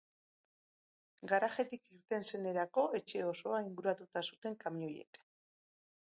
Garajetik 1.31 1.91
irten 1.97 2.25
zenerako, 2.31 2.85
etxe 2.99 3.21
osoa 3.33 3.59
inguratua 3.67 4.23
zuten 4.31 4.57
kamioiek. 4.65 5.21